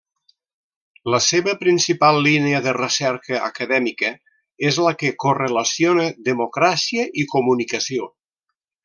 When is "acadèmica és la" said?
3.49-4.95